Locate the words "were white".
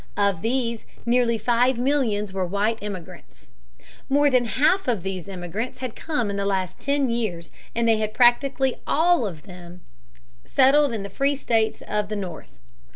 2.33-2.79